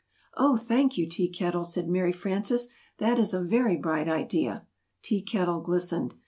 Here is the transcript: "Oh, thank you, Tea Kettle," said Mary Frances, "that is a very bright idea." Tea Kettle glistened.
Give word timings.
"Oh, 0.35 0.57
thank 0.57 0.97
you, 0.97 1.07
Tea 1.07 1.29
Kettle," 1.29 1.63
said 1.63 1.87
Mary 1.87 2.11
Frances, 2.11 2.69
"that 2.97 3.19
is 3.19 3.35
a 3.35 3.43
very 3.43 3.77
bright 3.77 4.07
idea." 4.09 4.65
Tea 5.03 5.21
Kettle 5.21 5.61
glistened. 5.61 6.15